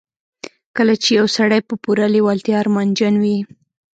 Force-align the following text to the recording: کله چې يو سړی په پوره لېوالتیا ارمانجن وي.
کله 0.75 0.93
چې 1.03 1.09
يو 1.19 1.27
سړی 1.37 1.59
په 1.69 1.73
پوره 1.83 2.05
لېوالتیا 2.15 2.55
ارمانجن 2.63 3.13
وي. 3.23 3.37